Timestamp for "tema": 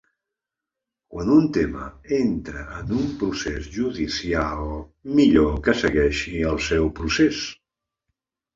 1.57-1.83